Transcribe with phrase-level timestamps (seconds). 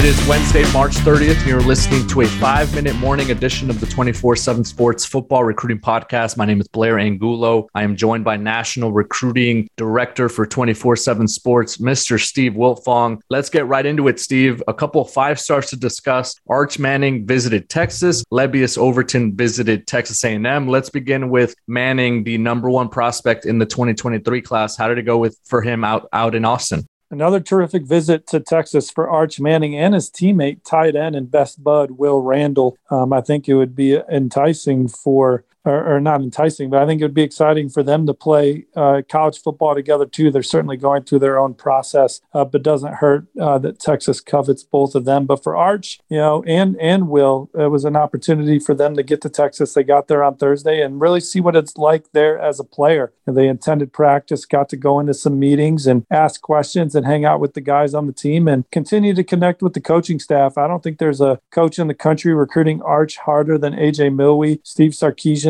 [0.00, 3.80] It is Wednesday, March 30th, and you're listening to a five minute morning edition of
[3.80, 6.38] the 24 7 Sports Football Recruiting Podcast.
[6.38, 7.68] My name is Blair Angulo.
[7.74, 12.18] I am joined by National Recruiting Director for 24 7 Sports, Mr.
[12.18, 13.20] Steve Wiltfong.
[13.28, 14.62] Let's get right into it, Steve.
[14.68, 16.34] A couple five stars to discuss.
[16.48, 18.24] Arch Manning visited Texas.
[18.32, 20.66] Lebbeus Overton visited Texas A&M.
[20.66, 24.78] Let's begin with Manning, the number one prospect in the 2023 class.
[24.78, 26.86] How did it go with for him out, out in Austin?
[27.12, 31.62] Another terrific visit to Texas for Arch Manning and his teammate, tight end and best
[31.62, 32.78] bud, Will Randall.
[32.88, 37.04] Um, I think it would be enticing for or, not enticing, but I think it
[37.04, 40.30] would be exciting for them to play uh, college football together too.
[40.30, 44.62] They're certainly going through their own process, uh, but doesn't hurt uh, that Texas covets
[44.62, 45.26] both of them.
[45.26, 49.02] But for Arch, you know, and and Will, it was an opportunity for them to
[49.02, 49.74] get to Texas.
[49.74, 53.12] They got there on Thursday and really see what it's like there as a player.
[53.26, 57.24] And they attended practice, got to go into some meetings and ask questions and hang
[57.24, 60.56] out with the guys on the team and continue to connect with the coaching staff.
[60.56, 64.60] I don't think there's a coach in the country recruiting Arch harder than AJ Milwee.
[64.64, 64.94] Steve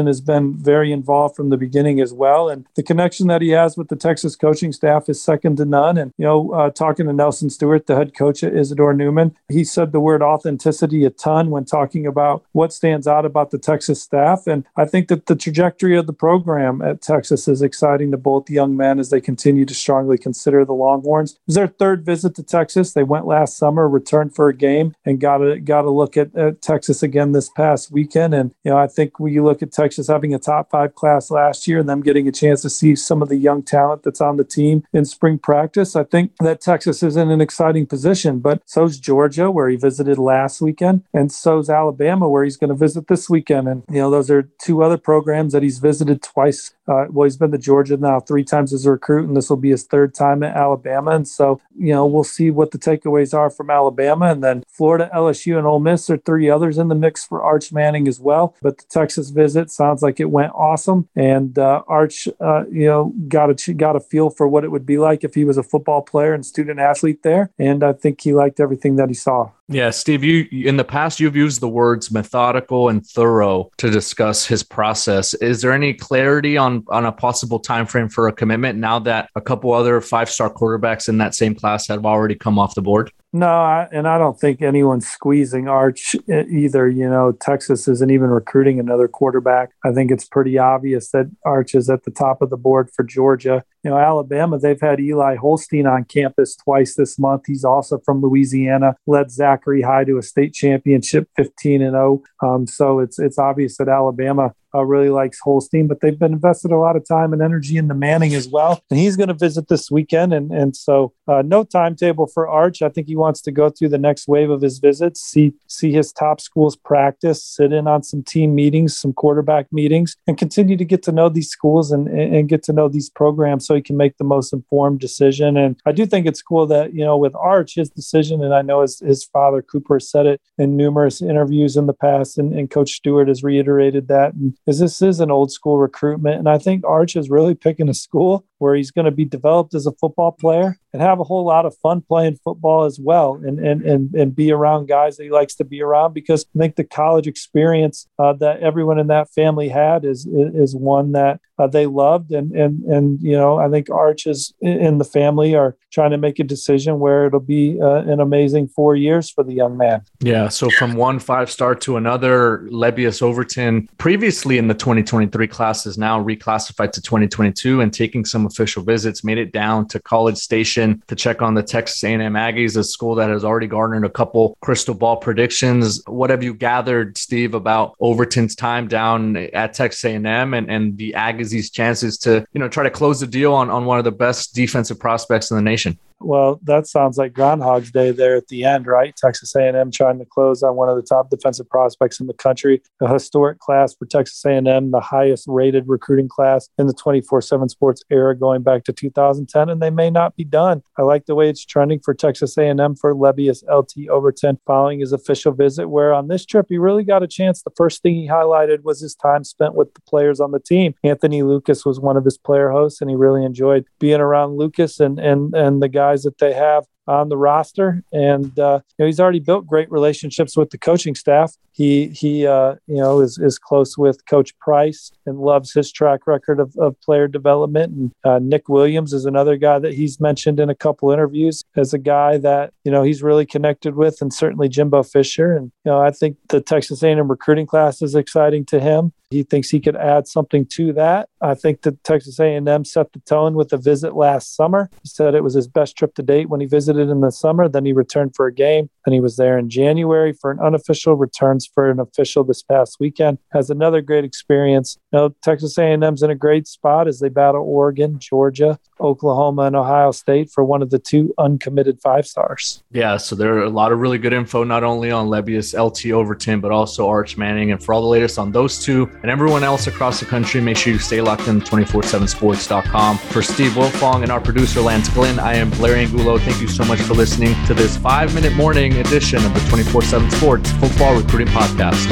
[0.07, 2.49] Has been very involved from the beginning as well.
[2.49, 5.99] And the connection that he has with the Texas coaching staff is second to none.
[5.99, 9.65] And, you know, uh, talking to Nelson Stewart, the head coach at Isidore Newman, he
[9.65, 14.03] said the word authenticity a ton when talking about what stands out about the Texas
[14.03, 14.47] staff.
[14.47, 18.51] And I think that the trajectory of the program at Texas is exciting to both
[18.51, 21.33] young men as they continue to strongly consider the Longhorns.
[21.33, 22.93] It was their third visit to Texas.
[22.93, 26.35] They went last summer, returned for a game, and got a got a look at,
[26.35, 28.35] at Texas again this past weekend.
[28.35, 30.95] And you know, I think when you look at Texas Texas having a top five
[30.95, 34.05] class last year and them getting a chance to see some of the young talent
[34.05, 35.97] that's on the team in spring practice.
[35.97, 40.17] I think that Texas is in an exciting position, but so's Georgia, where he visited
[40.17, 43.67] last weekend, and so's Alabama, where he's going to visit this weekend.
[43.67, 46.73] And, you know, those are two other programs that he's visited twice.
[46.87, 49.57] Uh, well, he's been to Georgia now three times as a recruit, and this will
[49.57, 51.11] be his third time at Alabama.
[51.11, 54.27] And so, you know, we'll see what the takeaways are from Alabama.
[54.27, 57.73] And then Florida, LSU, and Ole Miss are three others in the mix for Arch
[57.73, 58.55] Manning as well.
[58.63, 63.15] But the Texas visit sounds like it went awesome, and uh, Arch, uh, you know,
[63.29, 65.63] got a got a feel for what it would be like if he was a
[65.63, 69.51] football player and student athlete there, and I think he liked everything that he saw.
[69.69, 74.45] Yeah, Steve, you in the past you've used the words methodical and thorough to discuss
[74.45, 75.33] his process.
[75.35, 79.31] Is there any clarity on on a possible time frame for a commitment now that
[79.35, 83.13] a couple other five-star quarterbacks in that same class have already come off the board?
[83.33, 86.89] No, I, and I don't think anyone's squeezing Arch either.
[86.89, 89.71] You know, Texas isn't even recruiting another quarterback.
[89.85, 93.05] I think it's pretty obvious that Arch is at the top of the board for
[93.05, 93.63] Georgia.
[93.85, 97.45] You know, Alabama, they've had Eli Holstein on campus twice this month.
[97.47, 102.23] He's also from Louisiana, led Zachary High to a state championship 15 and 0.
[102.43, 106.71] Um, so it's it's obvious that Alabama uh, really likes Holstein, but they've been invested
[106.71, 108.83] a lot of time and energy into Manning as well.
[108.91, 110.33] And he's going to visit this weekend.
[110.33, 112.83] And, and so uh, no timetable for Arch.
[112.83, 115.93] I think he wants to go through the next wave of his visits, see, see
[115.93, 120.77] his top schools practice, sit in on some team meetings, some quarterback meetings, and continue
[120.77, 123.83] to get to know these schools and, and get to know these programs so he
[123.83, 125.57] can make the most informed decision.
[125.57, 128.63] And I do think it's cool that, you know, with Arch, his decision, and I
[128.63, 132.71] know his, his father, Cooper, said it in numerous interviews in the past, and, and
[132.71, 134.35] Coach Stewart has reiterated that.
[134.35, 136.39] And because this is an old school recruitment.
[136.39, 139.75] And I think Arch is really picking a school where he's going to be developed
[139.75, 143.35] as a football player and have a whole lot of fun playing football as well
[143.35, 146.59] and and and, and be around guys that he likes to be around because I
[146.59, 151.41] think the college experience uh, that everyone in that family had is is one that
[151.59, 155.55] uh, they loved and and and you know I think Arch is in the family
[155.55, 159.43] are trying to make a decision where it'll be uh, an amazing four years for
[159.43, 160.03] the young man.
[160.21, 165.87] Yeah, so from one five star to another, Lebbeus Overton previously in the 2023 class
[165.87, 170.37] is now reclassified to 2022 and taking some official visits, made it down to College
[170.37, 174.11] Station to check on the Texas A&M Aggies, a school that has already garnered a
[174.11, 176.03] couple crystal ball predictions.
[176.07, 181.15] What have you gathered, Steve, about Overton's time down at Texas A&M and, and the
[181.17, 184.13] Aggies' chances to, you know, try to close the deal on, on one of the
[184.13, 185.99] best defensive prospects in the nation?
[186.21, 189.17] Well, that sounds like Groundhog's Day there at the end, right?
[189.17, 192.83] Texas A&M trying to close on one of the top defensive prospects in the country.
[193.01, 198.03] A historic class for Texas A&M, the highest rated recruiting class in the 24/7 Sports
[198.11, 200.83] era, going back to 2010, and they may not be done.
[200.99, 205.13] I like the way it's trending for Texas A&M for Lebbeus LT Overton following his
[205.13, 205.89] official visit.
[205.89, 207.63] Where on this trip he really got a chance.
[207.63, 210.95] The first thing he highlighted was his time spent with the players on the team.
[211.03, 215.01] Anthony Lucas was one of his player hosts, and he really enjoyed being around Lucas
[215.01, 219.07] and and and the guys that they have on the roster, and uh, you know,
[219.07, 221.57] he's already built great relationships with the coaching staff.
[221.73, 226.27] He he uh, you know is is close with Coach Price and loves his track
[226.27, 227.93] record of, of player development.
[227.93, 231.93] And uh, Nick Williams is another guy that he's mentioned in a couple interviews as
[231.93, 235.57] a guy that you know he's really connected with, and certainly Jimbo Fisher.
[235.57, 239.13] And you know I think the Texas A&M recruiting class is exciting to him.
[239.31, 241.29] He thinks he could add something to that.
[241.41, 244.91] I think that Texas A&M set the tone with the visit last summer.
[245.03, 247.69] He said it was his best trip to date when he visited in the summer.
[247.69, 248.91] Then he returned for a game.
[249.05, 251.15] Then he was there in January for an unofficial.
[251.15, 253.39] Returns for an official this past weekend.
[253.53, 254.99] Has another great experience.
[255.13, 259.77] You know, Texas A&M's in a great spot as they battle Oregon, Georgia, Oklahoma, and
[259.77, 262.83] Ohio State for one of the two uncommitted five stars.
[262.91, 266.13] Yeah, so there are a lot of really good info not only on Lebbeus LT
[266.13, 267.73] Overton but also Arch Manning.
[267.73, 270.77] And for all the latest on those two and everyone else across the country, make
[270.77, 273.19] sure you stay locked in 247sports.com.
[273.19, 276.39] For Steve Wiltfong and our producer Lance Glenn, I am Blair Angulo.
[276.39, 280.01] Thank you so much for listening to this five minute morning edition of the 24
[280.01, 282.07] 7 Sports Football Recruiting Podcast.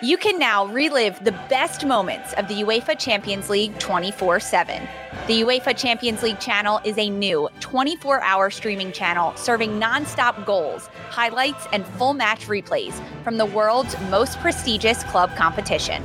[0.00, 4.86] You can now relive the best moments of the UEFA Champions League 24 7.
[5.26, 10.88] The UEFA Champions League channel is a new 24 hour streaming channel serving non-stop goals,
[11.10, 12.94] highlights, and full match replays
[13.24, 16.04] from the world's most prestigious club competition.